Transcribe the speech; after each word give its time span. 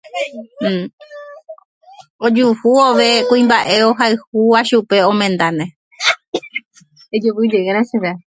Ojuhu 2.25 2.53
vove 2.75 3.09
kuimba'e 3.29 3.77
ohayhúva 3.91 4.59
chupe 4.69 4.97
omendáne. 5.11 5.65